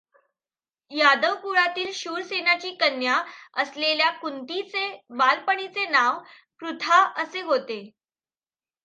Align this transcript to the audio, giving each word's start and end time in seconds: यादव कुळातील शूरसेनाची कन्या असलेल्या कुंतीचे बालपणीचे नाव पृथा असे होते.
यादव 0.91 1.35
कुळातील 1.41 1.91
शूरसेनाची 1.93 2.71
कन्या 2.75 3.21
असलेल्या 3.53 4.09
कुंतीचे 4.11 4.87
बालपणीचे 5.11 5.85
नाव 5.89 6.19
पृथा 6.61 7.01
असे 7.23 7.41
होते. 7.41 7.79